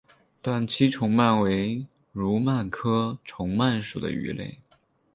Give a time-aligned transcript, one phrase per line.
[0.41, 4.59] 短鳍虫鳗为蠕鳗科虫鳗属的鱼类。